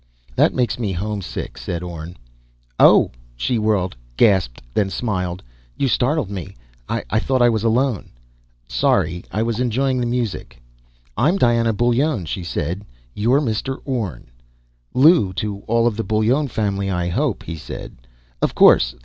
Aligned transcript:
"That 0.35 0.51
makes 0.55 0.79
me 0.79 0.93
homesick," 0.93 1.59
said 1.59 1.83
Orne. 1.83 2.17
"Oh!" 2.79 3.11
She 3.35 3.59
whirled, 3.59 3.95
gasped, 4.17 4.59
then 4.73 4.89
smiled. 4.89 5.43
"You 5.77 5.87
startled 5.87 6.31
me. 6.31 6.55
I 6.89 7.19
thought 7.19 7.43
I 7.43 7.49
was 7.49 7.63
alone." 7.63 8.09
"Sorry. 8.67 9.23
I 9.31 9.43
was 9.43 9.59
enjoying 9.59 9.99
the 9.99 10.07
music." 10.07 10.59
"I'm 11.17 11.37
Diana 11.37 11.71
Bullone," 11.71 12.25
she 12.25 12.43
said. 12.43 12.83
"You're 13.13 13.41
Mr. 13.41 13.77
Orne." 13.85 14.31
"Lew 14.95 15.33
to 15.33 15.59
all 15.67 15.85
of 15.85 15.95
the 15.97 16.03
Bullone 16.03 16.47
family, 16.49 16.89
I 16.89 17.07
hope," 17.07 17.43
he 17.43 17.55
said. 17.55 17.95
"Of 18.41 18.55
course 18.55 18.95